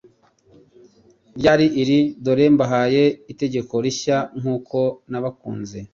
[1.37, 4.79] ryari iri: «Dore mbahaye itegeko rishya nk'uko
[5.11, 5.79] nabakunze